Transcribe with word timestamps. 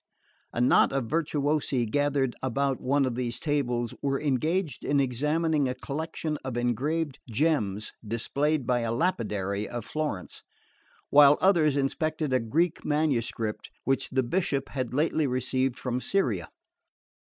A 0.51 0.59
knot 0.59 0.91
of 0.91 1.05
virtuosi 1.05 1.85
gathered 1.85 2.35
about 2.41 2.81
one 2.81 3.05
of 3.05 3.13
these 3.13 3.39
tables 3.39 3.93
were 4.01 4.19
engaged 4.19 4.83
in 4.83 4.99
examining 4.99 5.67
a 5.69 5.75
collection 5.75 6.39
of 6.43 6.57
engraved 6.57 7.19
gems 7.29 7.93
displayed 8.03 8.65
by 8.65 8.79
a 8.79 8.91
lapidary 8.91 9.69
of 9.69 9.85
Florence; 9.85 10.41
while 11.11 11.37
others 11.39 11.77
inspected 11.77 12.33
a 12.33 12.39
Greek 12.39 12.83
manuscript 12.83 13.69
which 13.83 14.09
the 14.09 14.23
Bishop 14.23 14.69
had 14.69 14.91
lately 14.91 15.27
received 15.27 15.77
from 15.77 16.01
Syria. 16.01 16.47